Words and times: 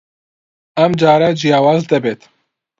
ئەم 0.77 0.91
جارە 1.01 1.29
جیاواز 1.39 1.81
دەبێت. 1.91 2.21